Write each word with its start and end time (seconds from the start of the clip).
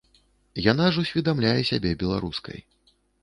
Яна 0.71 0.87
ж 0.95 1.03
усведамляе 1.03 1.61
сябе 1.71 1.91
беларускай. 2.05 2.59